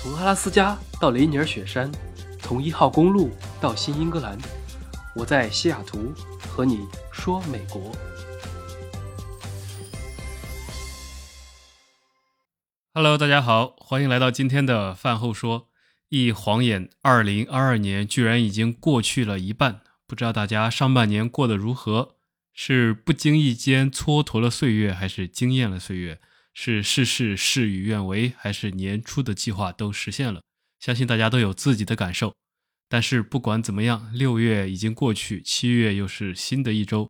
[0.00, 1.90] 从阿拉斯加到雷尼尔雪山，
[2.38, 4.38] 从一号公路到新英格兰，
[5.12, 7.90] 我在西雅图和你说美国。
[12.94, 15.66] Hello，大家好，欢迎来到今天的饭后说。
[16.10, 22.14] 一晃眼，二零二二年居然已经过去了一半，不知道大家上半年过得如何？
[22.54, 26.20] 是不经意间蹉跎了岁月，还是惊艳了岁月？
[26.60, 30.42] 是事事事与愿违，还是年初的计划都实现了？
[30.80, 32.34] 相信大家都有自己的感受。
[32.88, 37.08] 但是不管怎么样，六月已经过去，七月又是新的一周。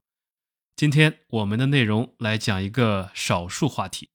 [0.77, 4.11] 今天我们的内容来讲一个少数话题。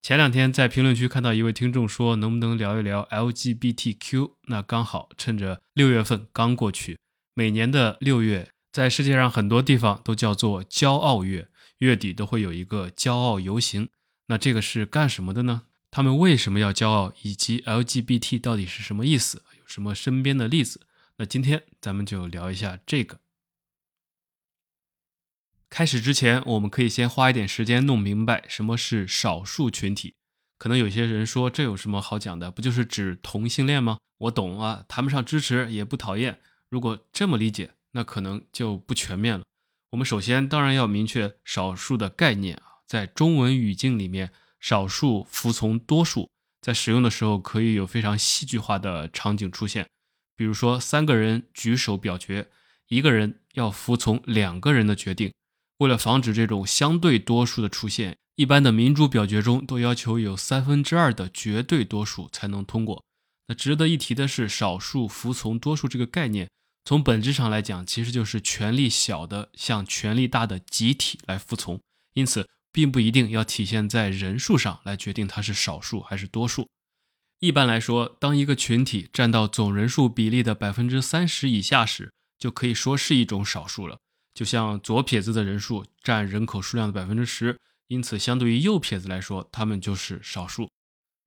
[0.00, 4.34] 前两天在评论区看到一位听众说，能不能聊一聊 LGBTQ？
[4.42, 6.96] 那刚好趁着六月份刚过去，
[7.34, 11.48] 每年的六月，在世界上很多地方都叫做骄傲月，
[11.78, 13.88] 月底都会有一个骄傲游行。
[14.28, 15.64] 那这个是干什么的呢？
[15.90, 17.12] 他们为什么要骄傲？
[17.22, 19.42] 以及 LGBT 到底是什么意思？
[19.58, 20.86] 有什么身边的例子？
[21.16, 23.20] 那今天咱们就聊一下这个。
[25.70, 30.14] 开始之前，我们可以先花一点时间弄明白什么是少数群体。
[30.58, 32.50] 可能有些人说，这有什么好讲的？
[32.50, 33.98] 不就是指同性恋吗？
[34.18, 36.40] 我懂啊，谈不上支持，也不讨厌。
[36.68, 39.44] 如果这么理解，那可能就不全面了。
[39.90, 42.60] 我们首先当然要明确少数的概念。
[42.88, 46.30] 在中文语境里面，少数服从多数，
[46.62, 49.86] 在使用的时候可以有非常戏剧化的场景出现。
[50.34, 52.48] 比如说，三个人举手表决，
[52.88, 55.30] 一个人要服从两个人的决定。
[55.78, 63.04] 为了防止这种相对多数的出现，一般的民主表决中都要求有三分之二的绝对多数才能通过。
[63.48, 66.48] 那值得一提的是，少数服从多数这个概念，
[66.84, 71.78] 从本质上来讲，其实就是权力小的向权力大的集体来服从。
[72.14, 72.48] 因此。
[72.78, 76.68] 并不一定要体现在人数上来决定它是少数还是多数。
[77.40, 83.98] 一般来说，当一个群体占到总人数比例的百分之三十以下时，就可以说是一种少数了。
[84.32, 87.58] 就像左撇子的人数占人口数量的百分之十，
[87.88, 90.70] 因此相对于右撇子来说，他们就是少数。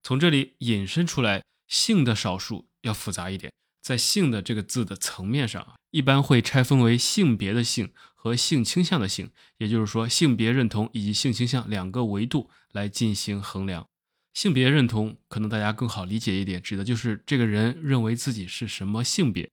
[0.03, 3.51] 从这里引申出来，性的少数要复杂一点。
[3.81, 7.91] 在性的这个字的层面上，一般会拆分为性别的性
[8.23, 13.87] 和性倾向的性，也就是说，性别认同以及性倾向两个维度来进行衡量。
[14.35, 19.49] 性别认同可能大家更好理解一点，指的就是这个人认为自己是什么性别，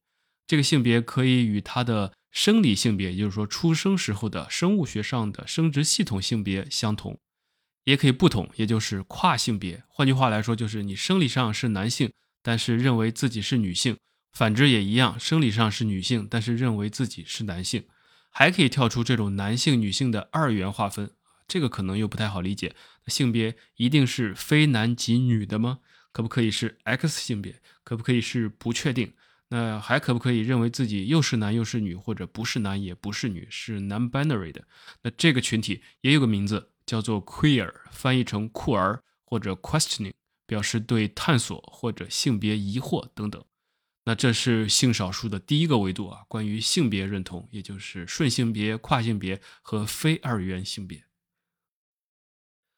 [0.46, 7.18] 这个性别可以与他的生理性别，也就是说出生时候的生物学上的生殖系统性别相同，
[7.84, 9.82] 也可以不同，也就是跨性别。
[9.88, 12.12] 换句话来说，就是你生理上是男性，
[12.42, 13.96] 但是认为自己是女性。
[14.36, 17.84] 反之也一样，生理上是女性，但是认为自己是男性，
[18.30, 21.10] 还可以跳出这种男性、女性的二元划分，
[21.46, 22.74] 这个可能又不太好理解。
[23.06, 25.80] 性别一定是非男即女的吗？
[26.12, 27.60] 可不可以是 X 性别？
[27.84, 29.12] 可不可以是不确定？
[29.50, 34.64] 那还可不可以认为自己又是男又是女，或者不是男也不是女，是 non-binary 的？
[35.02, 40.12] 那这个群体也有个名字，叫做 queer，翻译成酷儿或者 questioning，
[40.46, 43.42] 表示对探索或者性别疑惑等等。
[44.08, 51.04] 那这是性少数的第一个维度啊，关于性别认同，也就是顺性别、跨性别和非二元性别。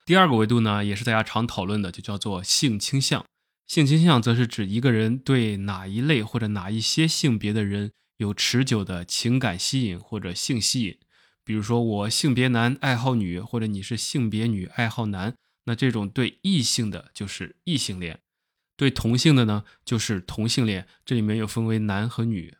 [0.04, 3.24] 第二个维度呢，也是大家常讨论的，就叫做性倾向。
[3.69, 10.98] 性倾向则是指一个人对哪一类或者哪一些性别的人有持久的情感吸引或者性吸引。
[11.44, 15.36] 比如说我性别男爱好女，或者你是性别女爱好男，
[15.66, 18.19] 那这种对异性的就是异性恋。
[18.80, 22.54] 对同性的呢，就是同性恋，这里面又分为男和女。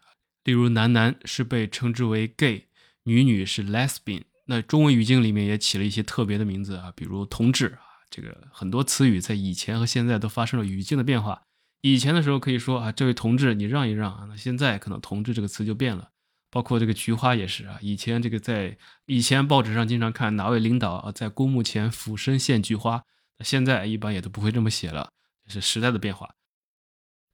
[0.44, 2.66] 例如，男男是被称之为 gay，
[3.04, 4.25] 女女是 lesbian。
[4.44, 11.44] 那中文语境里面也起了一些特别的名字啊，比如同志啊，这个很多词语在以前和现在都发生了语境的变化。
[11.80, 16.10] 以前的时候可以说啊，这位同志你让一让啊，那现在可能同志这个词就变了。
[16.50, 18.76] 包括这个菊花也是啊，以前这个在
[19.06, 23.04] 以前报纸上经常看哪位领导啊在公墓前俯身献菊花，
[23.38, 25.09] 那现在一般也都不会这么写了。
[25.50, 26.36] 是时代的变化。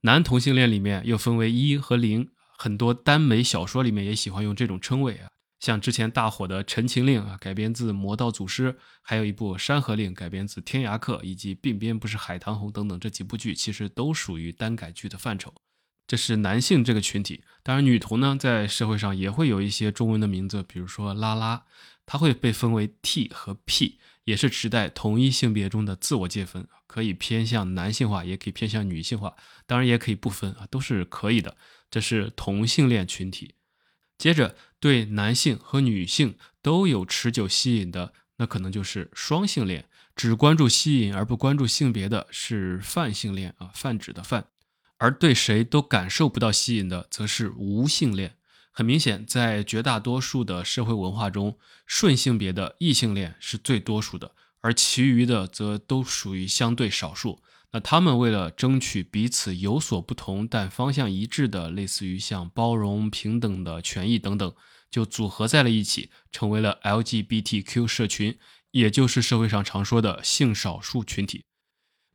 [0.03, 15.53] 男同性恋里面又分为一和零，很多耽美小说里面也喜欢用这种称谓啊，像之前大火的《陈情令》啊，改编自《魔道祖师》，还有一部《山河令》改编自《天涯客》，以及《鬓边不是海棠红》等等这几部剧，其实都属于耽改剧的范畴。
[16.07, 21.65] 这是男性这个群体，当然女同呢，在社会上也会有一些中文的名字，比如说拉拉，
[22.05, 23.99] 它会被分为 T 和 P。
[24.27, 29.37] 也是指代同一性别中的自我界分，可以偏向男性化，也可以偏向女性化，
[29.67, 31.57] 当然也可以不分啊，都是可以的。
[31.89, 33.55] 这是同性恋群体。
[34.19, 39.89] 接着，对男性和女性都有持久吸引的，那可能就是双性恋。
[40.17, 44.49] 只关注吸引而不关注性别的是泛性恋啊，泛指的泛。
[44.97, 48.36] 而对谁都感受不到吸引的，则是无性恋。
[48.79, 51.57] 很明显，在绝大多数的社会文化中，
[51.87, 57.41] 顺性别的异性恋是最多数的，而其余的则都属于相对少数。
[57.73, 64.55] 那他们为了争取彼此有所不同但方向一致的，类似于像包容、平等的权益等等，
[64.91, 68.39] 就组合在了一起，成为了 LGBTQ 社群，
[68.73, 71.43] 也就是社会上常说的性少数群体。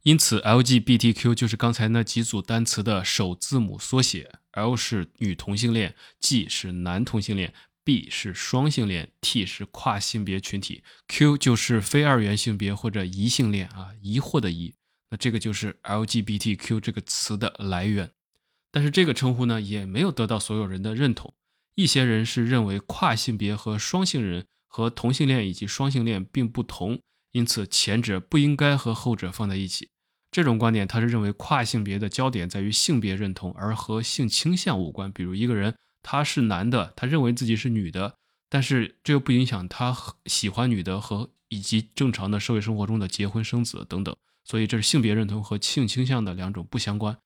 [0.03, 7.53] 因此，LGBTQ 就是刚才那几组单词的首字母缩写，L 是女同性恋，G 是男同性恋
[7.83, 14.73] ，B 是双性恋，T 是跨性别群体，Q 就是非二元性别或者疑性恋啊，疑惑的疑。
[15.09, 18.11] 那这个就是 LGBTQ 这个词的来源。
[18.71, 21.33] 但是这个称呼呢，也没有得到所有人的认同。
[21.75, 27.01] 一些人是认为跨性别和双性人和同性恋以及双性恋并不同。
[27.33, 29.90] 因此，前者不应该和后者放在一起。
[30.31, 35.11] 这种观点，他是认为跨性别的焦点在于性别认同，而和性倾向无关。
[35.11, 38.15] 比如，一个人他是男的，他认为自己是女的，
[38.49, 39.95] 但是这又不影响他
[40.25, 44.15] 喜欢女的和以及正常的社会生活中的结婚生子等等。
[44.45, 47.17] 所以，这是性别认同和性倾向的两种不相关。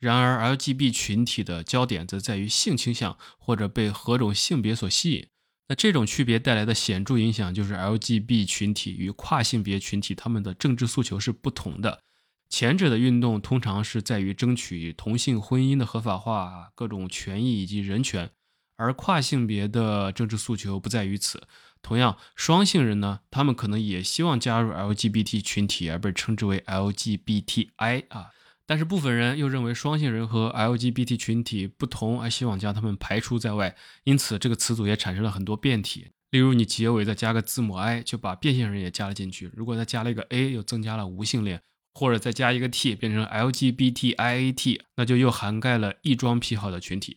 [0.00, 5.26] 然而，LGB 群体的焦点则在于性倾向或者被何种性别所吸引。
[5.68, 12.02] 那这种区别带来的显著影响就是，LGB 群体与跨性别群体他们的政治诉求是不同的。
[12.48, 18.30] 前者的运动通常是在于争取同性婚姻的合法化、各种权益以及人权，
[18.76, 21.42] 而跨性别的政治诉求不在于此。
[21.82, 28.30] 同样，双性人呢，他们可能也希望加入 LGBT 群体，而被称之为 LGBTI 啊。
[28.66, 36.12] 但是部分人又认为双性人和 LGBT 群体不同，而希望将他们排除在外，因此这个词组也产生了很多变体。
[36.30, 41.58] 例如，你结尾再加个字母 i，就把变性人也加了进去；如果再加了一个 a，又增加了无性恋；
[41.94, 47.16] 或者再加一个 t，变成 LGBTIAT，那就又涵盖了异装癖好的群体。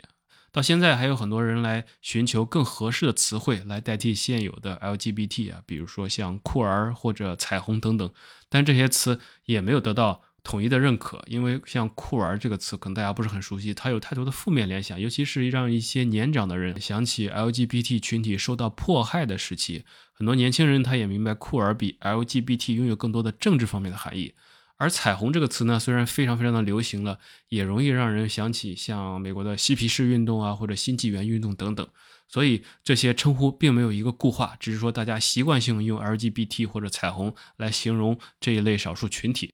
[0.51, 8.09] 到现在还有很多人来寻求更合适的词汇来代替现有的 LGBT 啊，比如说像酷儿或者彩虹等等，
[8.49, 10.23] 但这些词也没有得到。
[10.43, 19.83] 统一的认可，因为像酷儿这个词可能大家不是很熟悉，它有太多的负面联想，尤其是让一些年长的人想起 LGBT 群体受到迫害的时期。
[20.13, 24.35] 很多年轻人他也明白酷儿比 LGBT 拥有更多的政治方面的含义。
[24.77, 27.19] 而彩虹这个词呢，虽然非常非常的流行了，
[27.49, 31.87] 也容易让人想起像美国的嬉皮士运动啊，或者新纪元运动等等。
[32.27, 39.53] 所以这些称呼并没有一个固化，只是说大家习惯性用 LGBT 或者彩虹来形容这一类少数群体。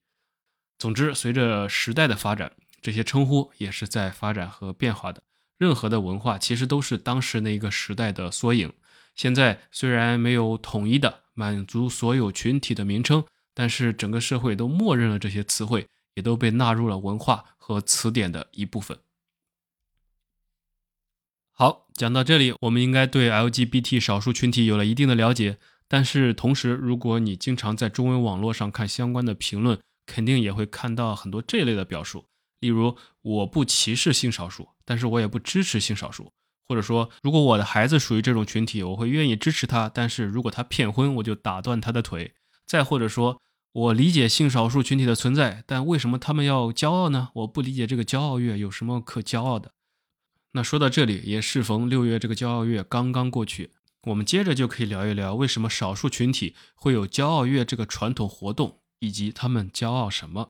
[0.77, 5.23] 总之，随着时代的发展，这些称呼也是在发展和变化的。
[5.57, 8.73] 任何的文化其实都是当时那个时代的缩影。
[9.15, 13.23] 现在虽然没有统一的满足所有群体的名称，
[13.53, 18.97] 但是整个社会都默认了这些词汇，也都被纳入了文化和词典的一部分。
[21.51, 25.57] 好，讲到这里，我们应该对 LGBT 少数群体有了一定的了解。
[25.87, 32.25] 但是同时，如果你经常在中文网络上看相关的评论，肯定也会看到很多这类的表述，
[32.59, 36.31] 例如我不歧视性少数，但是我也不支持性少数，
[36.67, 42.33] 或者说如果我的孩子属于这种群体，我会愿意支持他，但是如果他骗婚，我就打断他的腿。
[42.65, 47.29] 再或者说，我理解性少数群体的存在，但为什么他们要骄傲呢？
[47.33, 49.71] 我不理解这个骄傲月有什么可骄傲的。
[50.53, 53.71] 那说到这里，也适逢六月这个骄傲月刚刚过去，
[54.03, 58.79] 我们接着就可以聊一聊为什么少数群体会有骄傲月这个传统活动。
[59.03, 60.47] 以及他们骄傲什么？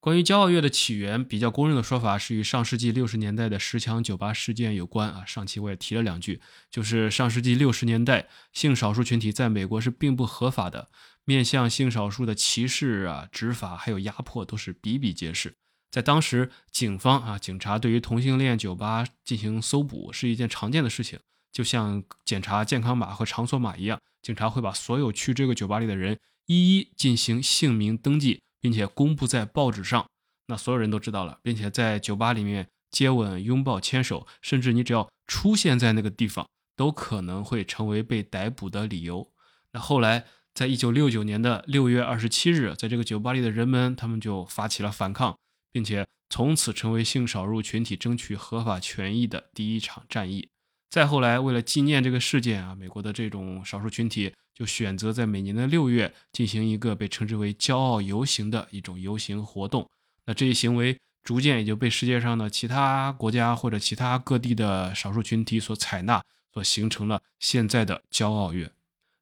[0.00, 5.26] 关于骄傲月的起源，比较公认的说法是与上世纪六十年代的十强酒吧事件有关啊。
[5.26, 6.40] 上期我也提了两句，
[6.70, 10.88] 就是上世纪六十年代，性少数群体在美国是并不合法的，
[11.26, 15.54] 面向性少数的歧视啊、执法还有压迫都是比比皆是。
[15.90, 21.18] 在当时，警方啊，警察对于同性恋酒吧进行搜捕是一件常见的事情，
[21.52, 26.18] 就像检查健康码和场所码一样，警察会把所有去这个酒吧里的人。
[26.46, 30.06] 一一进行姓名登记，并且公布在报纸上，
[30.46, 39.30] 那所有人都知道了，并且在酒吧里面接吻、拥抱、牵手，甚至你只要出现在那个地方，都可能会成为被逮捕的理由。
[39.72, 45.38] 那后来，在一九六九年的六月二十七日，在这个酒吧里的人们，他们就发起了反抗，
[45.70, 50.48] 并且从此成为性少数群体争取合法权益的第一场战役。
[50.90, 59.88] 再后来，为了纪念这个事件啊，美国的这种少数群体就选择在每年的六月进行一个被称之为“骄傲游行”的一种游行活动。
[60.26, 68.72] 那这一行为逐渐也就被世界上的其他国家或者其他各地的少数群体所采纳，所形成了现在的骄傲月。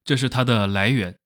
[0.03, 1.17] 这是它的来源。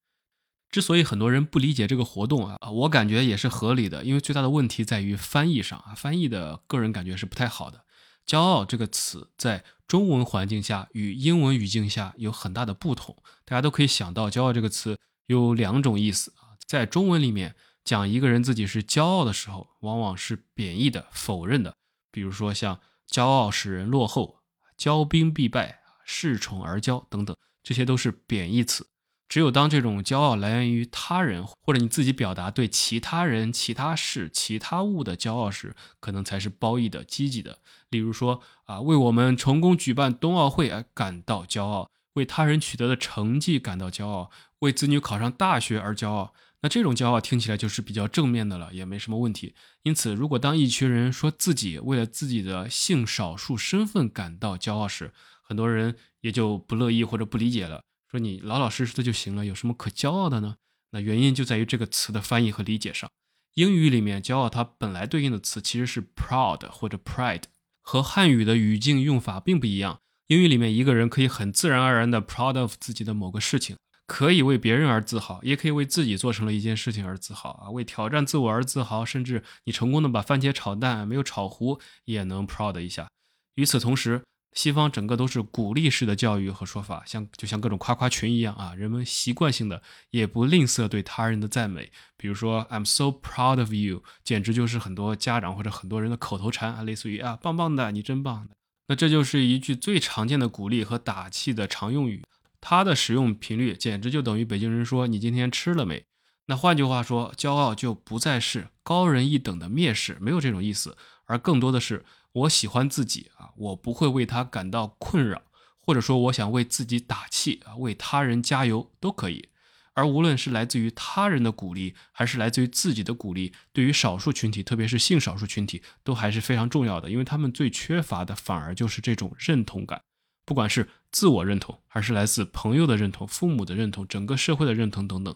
[0.70, 7.86] 之所以很多人不理解这个活动啊，我感觉也是合理的，因为最大的问题在于翻译上啊，翻译的个人感觉是不太好的。
[8.26, 13.16] 骄傲这个词在中文环境下与英文语境下有很大的不同，
[13.46, 21.76] 大家都可以想到，骄傲这个词有两种意思啊，在中文里面讲一个人自己是骄傲的时候，往往是贬义的、否认的，
[22.12, 24.40] 比如说像骄傲使人落后、
[24.78, 28.88] 骄兵必败、恃宠而骄等等，这些都是贬义词。
[29.30, 37.58] 只有当这种骄傲来源于他人，或者你自己表达对其他人、其他事、其他物的骄傲时，可能才是褒义的、积极的。
[37.94, 46.34] 例如说啊，为我们成功举办冬奥会而感到骄傲，为他人取得的成绩感到骄傲，为子女考上大学而骄傲。
[46.62, 49.54] 那这种骄傲听起来就是比较正面的了，也没什么问题。
[49.84, 57.84] 因此，如果当一群人说自己为了自己的性少数身份感到骄傲时，很多人也就不乐意或者不理解了。
[58.10, 60.56] 说你老老实实的就行了，有什么可骄傲的呢？
[60.92, 63.10] 那原因就在于这个词的翻译和理解上。
[63.56, 67.44] 英语里面“骄傲”它本来对应的词其实是 “proud” 或者 “pride”，
[67.84, 70.00] 和汉语的语境用法并不一样。
[70.28, 73.76] 英语里面一个人可以很自然而然的 “proud of” 自己的某个事情，
[74.08, 83.08] 可以为别人而自豪，也可以为自己做成了一件事情而自豪啊，为挑战自我而自豪，甚至你成功的把番茄炒蛋没有炒糊也能 proud 一下。
[83.56, 84.24] 与此同时，
[84.54, 89.82] 西方整个都是鼓励式的教育和说法，像就像各种夸夸群一样啊，人们习惯性的
[90.12, 98.48] 也不吝啬对他人的赞美，比如说 I'm so proud of you，简直就是很多家长或者很多人的口头禅啊，类似于啊棒棒的，你真棒。
[98.88, 102.24] 那这就是一句最常见的鼓励和打气的常用语，
[102.62, 106.06] 它的使用频率简直就等于北京人说你今天吃了没。
[106.46, 110.96] 那换句话说，骄傲就不再是高人一等的蔑视，没有这种意思，
[111.26, 112.06] 而更多的是。
[112.34, 115.44] 我喜欢自己啊，我不会为他感到困扰，
[115.80, 119.50] 或者说我想为自己打气啊，为他人加油都可以。
[119.94, 130.02] 而无论是来自于他人的鼓励，还是来自于自己的鼓励，对于少数群体，特别是性少数群体，都还是非常重要的，因为他们最缺乏的反而就是这种认同感，
[130.44, 135.36] 不管是自我认同，还是来自朋友的认同、父母的认同、整个社会的认同等等。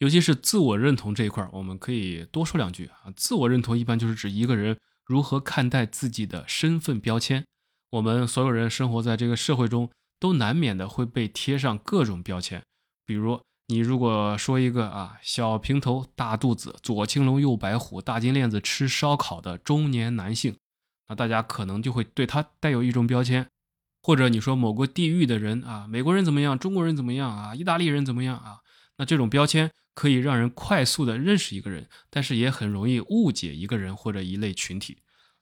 [0.00, 3.10] 尤其是自我认同这一块，我们可以多说两句啊。
[3.16, 4.76] 自我认同一般就是指一个人。
[5.06, 7.44] 如何看待自己的身份标签？
[7.90, 12.60] 我们所有人生活在这个社会中，都难免的会被贴上各种标签。
[13.06, 20.56] 比如，你如果说一个啊小平头、大肚子、左青龙右白虎、大金链子、吃烧烤的中年男性，
[21.08, 23.46] 那大家可能就会对他带有一种标签。
[24.02, 26.58] 或者你说某个地域的人啊，美国人怎么样？
[26.58, 27.54] 中国人怎么样啊？
[27.54, 28.58] 意大利人怎么样啊？
[28.98, 29.70] 那这种标签。
[29.94, 34.98] 可以让人快速的认识一个人，但是也很容易误解一个人或者一类群体。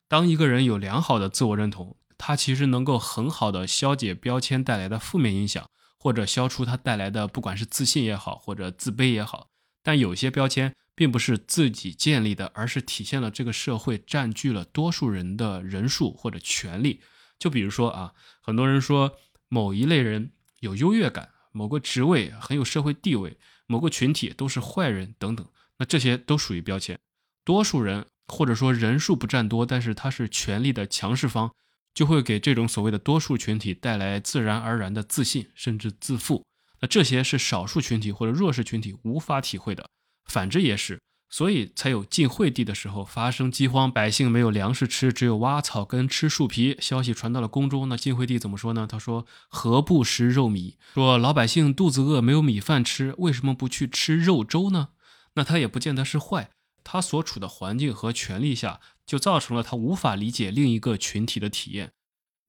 [0.06, 5.68] 当一个人有良好的自我认同，他其实能够很好的消解标签带来的负面影响，
[5.99, 9.49] 或者消除他带来的不管是自信也好，或者自卑也好。
[9.82, 17.00] 但有些标签并不是自己建立的，而是体现了这个社会占据了多数人的人数或者权利。
[17.40, 19.16] 就比如说啊，很多人说
[19.49, 20.30] 某一类人
[20.61, 23.38] 有优越感，某个职位很有社会地位。
[23.66, 25.46] 某个群体都是坏人等等，
[25.78, 26.99] 那这些都属于标签。
[27.44, 31.50] 多数人或者说人数不占多，但是他是权力的强势方，
[31.94, 36.44] 就会给这种所谓的多数群体带来自然而然的自信，甚至自负。
[36.80, 39.88] 那这些是少数群体或者弱势群体无法体会的。
[40.26, 41.00] 反之也是。
[41.34, 46.76] 所以才有晋惠帝的时候发生饥荒，百姓没有粮食吃，只有挖草根、吃树皮。
[46.80, 48.86] 消息传到了宫中，那晋惠帝怎么说呢？
[48.88, 50.74] 他说：“何不食肉糜？
[50.94, 54.90] 说老百姓肚子饿，没有米饭吃，为什么不去吃肉粥呢？
[55.34, 56.50] 那他也不见得是坏，
[56.84, 61.94] 他所处的环境和权力下，就造成了他无法理解另一个群体的体验。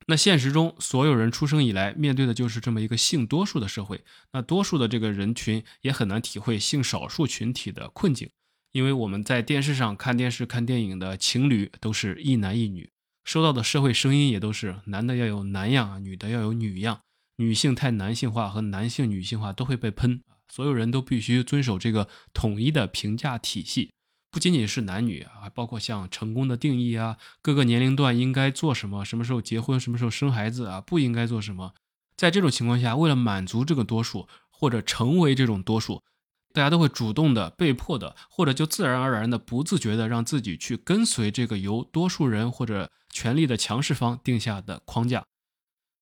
[0.05, 8.29] 那现实中，所有人出生以来面对的就是这么一个性多数的社会，那多数的这个人群也很难体会性少数群体的困境。”
[8.75, 12.89] 因为我们在电视上看电视、看电影的情侣都是一男一女，
[13.23, 16.99] 收到的社会声音也都是男的要有男样，女的要有女样，
[17.37, 23.91] 女性太男性化和男性女性化都会被喷所有人都必须遵守这个统一的评价体系，
[24.29, 31.73] 不仅仅是男女啊，包括像成功的定义啊，各个年龄段应该做什么，什么时候结婚，什么时候生孩子啊，不应该做什么。
[32.17, 36.03] 在这种情况下，为了满足这个多数，或者成为这种多数。
[36.55, 45.25] 大家都会主动的、被迫的，或者就自然而然的、不自觉的让自己去跟随这个由多数人或者权力的强势方定下的框架。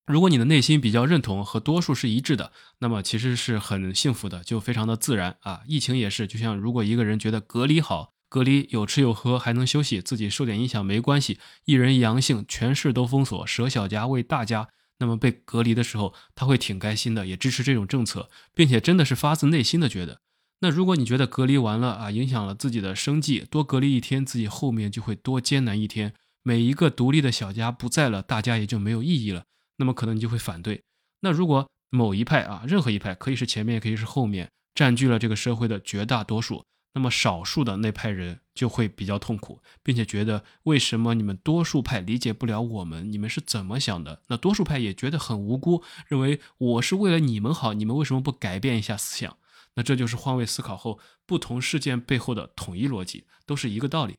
[0.05, 5.61] 如果你的内心比较认同和多数是一致的，那么其实是很幸福的，就非常的自然啊。
[5.65, 14.67] 疫情也是，就像如果一个人觉得隔离好，隔离有吃有喝还能休息，自己受点影响没关系，一人阳性，全市都封锁，舍小家为大家，
[14.99, 20.19] 那么被隔离的时候他会挺开心的，也支持这种政策，并且真的是发自内心的觉得。
[20.63, 26.13] 那如果你觉得隔离完了啊，影响了自己的生计，多隔离一天，自己后面就会多艰难一天。
[26.41, 29.43] 每一个独立的小家不在了，大家也就没有意义了。
[29.75, 30.81] 那么可能你就会反对。
[31.19, 43.11] 那如果某一派啊，任何一派可以是前面，也可以是后面，占据了这个社会的绝大多数，那么少数的那派人就会比较痛苦，并且觉得为什么你们多数派理解不了我们？
[43.11, 44.21] 你们是怎么想的？
[44.29, 49.35] 那多数派也觉得很无辜，认为我是为了你们好，你们为什么不改变一下思想？
[49.75, 54.15] 那这就是换位思考后不同事件背后的统一逻辑，都是一个道理。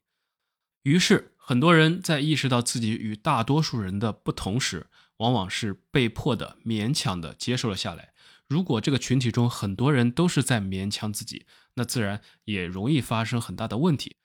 [0.82, 8.12] 于是，很多人在意识到自己与大多数人的不同时，往往是被迫的、勉强的接受了下来。
[8.46, 14.16] 如果这个群体中很多人都是在勉强自己，那自然也容易发生很大的问题。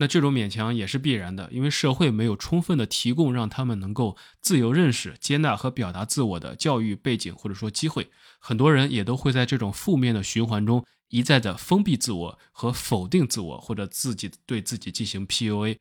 [0.00, 8.08] 那这种勉强也是必然的，因为社会没有充分的提供让他们能够自由认识、接纳和表达自我的教育背景或者说机会。
[8.38, 15.76] 很多人也都会在这种负面的循环中一再的封闭自我和否定自我，或者自己对自己进行 PUA。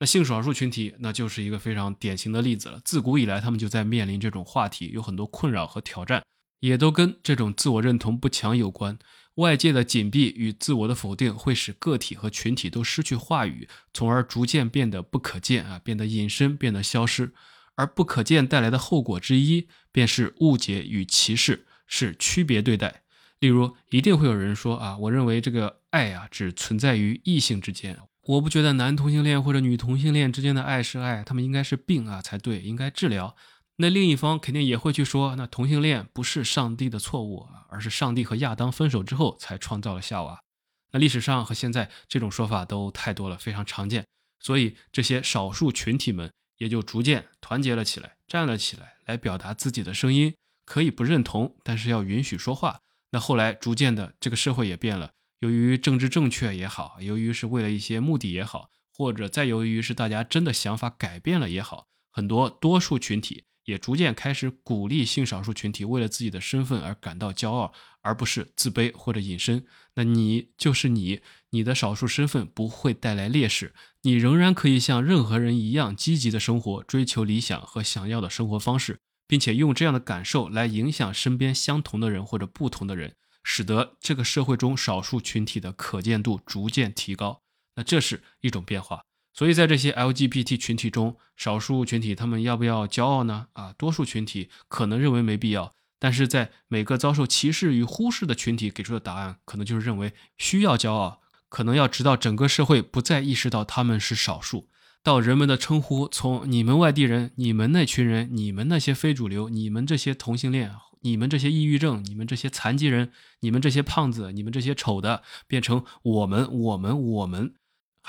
[0.00, 2.80] 那性少数群体，那就是一个非常典型的例子了。
[2.84, 6.24] 自古以来，他们就在面临这种话题，有很多困扰和挑战，
[6.58, 8.98] 也都跟这种自我认同不强有关。
[9.36, 17.32] 外界的紧闭与自我的否定，会使个体和群体都失去话语，从而逐渐变得不可见啊，变得隐身，变得消失。
[17.76, 23.02] 而不可见带来的后果之一，便是误解与歧视，是区别对待。
[23.38, 27.96] 例如，一定会有人说啊，我认为这个爱啊，只存在于异性之间。
[28.24, 33.34] 我不觉得男同性恋或者女同性恋之间的爱是爱，他们应该是病啊才对，应该治疗。
[33.80, 40.42] 那另一方肯定也会去说，那同性恋不是上帝的错误，而是上帝和亚当分手之后才创造了夏娃。
[40.90, 44.04] 那历史上和现在这种说法都太多了，非常常见。
[44.38, 50.34] 所以这些少数群体们也就逐渐团结了起来，站了起来，来表达自己的声音。
[50.66, 52.80] 可以不认同，但是要允许说话。
[53.12, 55.12] 那后来逐渐的，这个社会也变了。
[55.38, 69.64] 由于政治正确也好，由于是为了一些目的也好，或者再由于是大家真的想法改变了也好，很多多数群体也逐渐开始鼓励性少数群体为了自己的身份而感到骄傲，而不是自卑或者隐身。
[69.94, 83.14] 那你就是你，你的少数身份不会带来劣势，你仍然可以像任何人一样积极的生活，追求理想和想要的生活方式，并且用这样的感受来影响身边相同的人或者不同的人。
[83.42, 87.40] 使得这个社会中少数群体的可见度逐渐提高，
[87.74, 89.02] 那这是一种变化。
[89.40, 93.46] 所以在这些 LGBT 群体中，少数群体他们要不要骄傲呢？
[93.54, 104.68] 啊，多数群体可能认为没必要，但是在每个遭受歧视与忽视的群体给出的答案，可能就是认为需要骄傲，可能要直到整个社会不再意识到他们是少数，
[105.02, 110.72] 到人们的称呼从你们外地人、你们那群人、你们那些非主流、你们这些同性恋。
[111.02, 117.54] 你们这些抑郁症，你们这些残疾人，你们这些胖子，你们这些丑的，变成我们，我们，我们，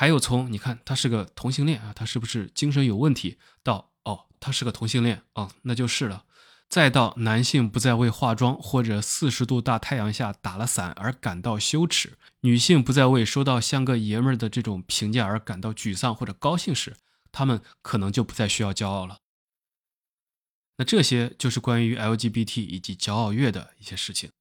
[0.01, 3.37] 还有从你看他是个同性恋啊，他是不是精神有问题？
[3.61, 6.25] 到哦，他是个同性恋哦，那就是了。
[6.67, 16.95] 再到男性不再为化妆或者四十度大太阳下打了伞而感到羞耻，女性不再为收到像个爷们儿的这种评价而感到沮丧或者高兴时，
[17.31, 19.19] 他们可能就不再需要骄傲了。
[20.77, 24.31] 那这些就是关于 LGBT 以及骄傲月的一些事情。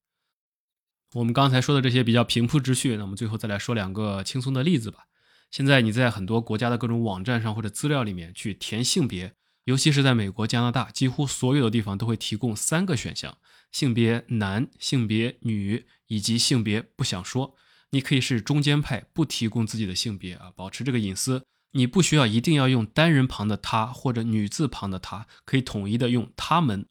[1.13, 5.05] 我们刚才说的这些比较平铺直叙，那我们最后再来说两个轻松的例子吧。
[5.51, 9.35] 现在你在很多国家的各种网站上或者资料里面去填性别，
[9.65, 13.37] 尤其是在美国、加拿大，几乎所有的地方都会提供三个选项：
[13.73, 17.57] 性别男、性别女以及性别不想说。
[17.91, 21.43] 你可以是中间派，不提供自己的性别啊，保持这个隐私。
[21.73, 26.87] 你不需要一定要用单人旁的他或者女字旁的他，可以统一的用他们。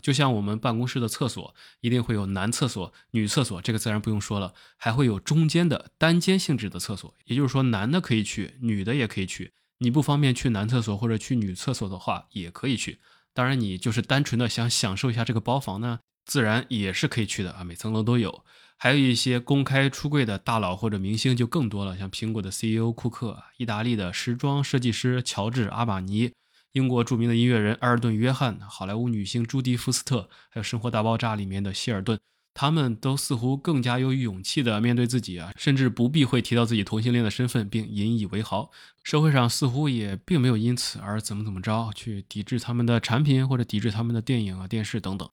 [0.00, 9.52] 就像我们办公室的厕所一定会有男厕所、女厕所，这个自然不用说了，还会有中间的单间性质的厕所，也就是说男的可以去，女的也可以去。
[9.78, 12.98] 你不方便去男厕所或者去女厕所的话，也可以去。
[13.32, 18.44] 当然，你就是单纯的想享受一下这个包房呢，自然也是可以去的啊，每层楼都有。
[18.76, 26.32] 还有一些公开出柜的大佬或者明星就更多了，像苹果的 CEO 库克、意大利的时装设计师乔治阿玛尼、
[26.72, 32.20] 英国著名的音乐人埃尔顿约翰、好莱坞女星朱迪福斯特，还有《生活大爆炸》里面的希尔顿，
[32.54, 38.70] 他们都似乎更加有勇气的面对自己啊，甚至不避讳提到自己同性恋的身份，并引以为豪。
[39.02, 45.28] 社会上似乎也并没有因此而怎么怎么着，去抵制他们的产品或者抵制他们的电影啊、电视等等。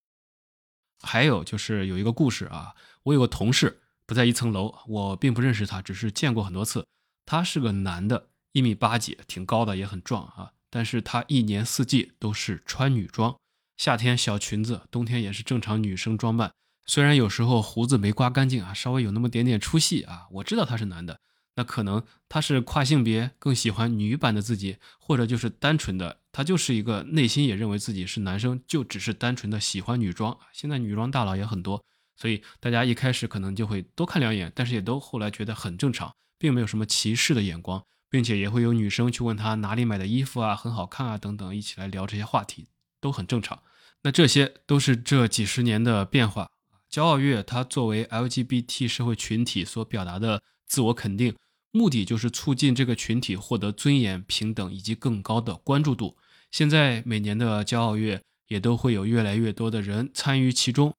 [1.03, 2.73] 还有就是有一个故事啊。
[3.03, 6.87] 我有个同事不在一层楼，我并不认识他，只是见过很多次。
[7.27, 10.53] 他是个男的，一米八几，挺高的，也很壮啊。
[10.77, 13.35] 但是他一年四季都是穿女装，
[13.77, 16.51] 夏天小裙子，冬天也是正常女生装扮。
[16.85, 21.19] 虽然有时候胡子没刮干净啊，稍微有那么点点出戏啊，我知道他是男的，
[21.55, 30.37] 那可能他是跨性别，更喜欢女版的自己，或者就是单纯的他就是一个内心也认为自己是男生，就只是单纯的喜欢女装。
[30.53, 31.83] 现在女装大佬也很多，
[32.15, 42.67] 所以大家一开始可能就会多看两眼，但是也都后来觉得很正常，并没有什么歧视的眼光，并且也会有女生去问他哪里买的衣服啊，很好看啊等等，一起来聊这些话题，
[42.99, 43.61] 都很正常。
[44.03, 46.49] 那这些都是这几十年的变化。
[46.89, 51.35] 骄傲月它作为 LGBT 社会群体所表达的自我肯定，
[51.71, 56.17] 目的就是促进这个群体获得尊严、平等以及更高的关注度。
[56.49, 60.93] 现在每年的骄傲月也都会有越来越多的人参与其中。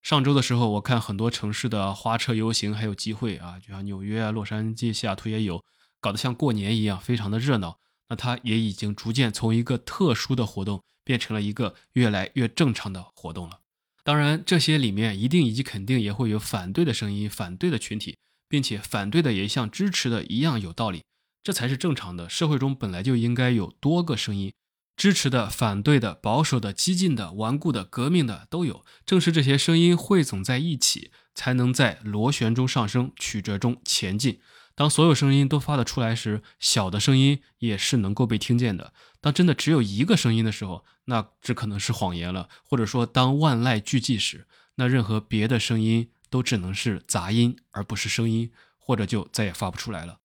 [0.00, 5.64] 上周的时候，我看很多城市的花车游行还有集会啊，就像纽约啊、洛杉矶、西雅图也有，
[6.02, 7.78] 搞得像过年一样，非常的热闹。
[8.10, 13.60] 那它也已经逐渐从一个特殊的活动变成了一个越来越正常的活动了。
[14.04, 21.04] 当然，这些里面一定以及肯定也会有反对的声音、反对的群体，并且反对的也像支持的一样有道理，
[21.42, 22.28] 这才是正常的。
[22.28, 24.52] 社会中本来就应该有多个声音，
[24.96, 28.84] 支持的、反对的、保守的、激进的、顽固的、革命的都有。
[29.06, 34.40] 正是这些声音汇总在一起，才能在螺旋中上升，曲折中前进。
[34.82, 38.92] 当所有声音都发得出来时，小的声音也是能够被听见的。
[39.20, 42.48] 当真的只有一个声音的时候，那这可能是谎言了。
[42.64, 50.18] 或者说，当万籁俱寂时，那任何别的声音都只能是杂音，而不是声音，或者就再也发不出来了。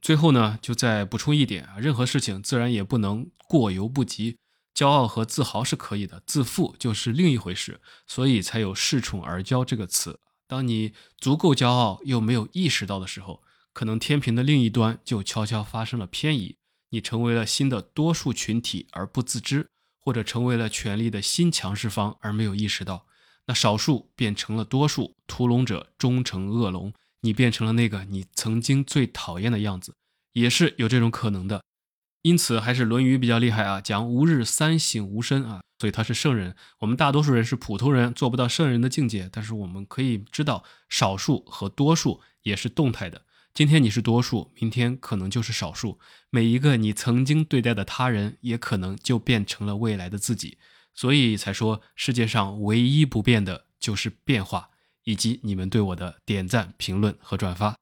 [0.00, 4.36] 最后呢，就再补充一点啊，任何事情自然也不能过犹不及。
[4.72, 7.80] 骄傲和自豪是可以的，自负就是另一回事。
[8.06, 10.20] 所以才有“恃宠而骄”这个词。
[10.50, 13.40] 当你足够骄傲又没有意识到的时候，
[13.72, 16.56] 可能天平的另一端就悄悄发生了偏移，
[16.88, 19.68] 你成为了新的多数群体而不自知，
[20.00, 23.06] 或者成为了权力的新强势方而没有意识到，
[23.46, 29.94] 那少数变成了多数，屠龙者终成恶龙，你变成了那个你曾经最讨厌的样子，
[30.32, 31.62] 也是有这种可能的。
[32.22, 36.54] 因此，还是《论语》比较厉害啊，讲吾日三省吾身啊，所以他是圣人。
[36.80, 43.22] 我们大多数人是普通人，做不到圣人的境界，但是我们可以知道，少数和多数也是动态的。
[43.54, 45.98] 今天你是多数，明天可能就是少数。
[46.28, 50.58] 每一个你曾经对待的他人，也可能就变成了未来的自己。
[50.92, 54.68] 所以才说，世界上唯一不变的就是变化，
[55.04, 57.74] 以及你们对我的点赞、评论和转发。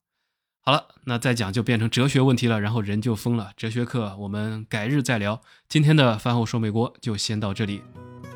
[0.69, 3.53] 好了，那再讲就变成哲学问题了，然后人就疯了。
[3.57, 5.41] 哲学课我们改日再聊。
[5.67, 7.81] 今天的饭后说美国就先到这里，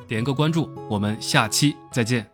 [0.09, 2.27] 点个关注，我们下期再见。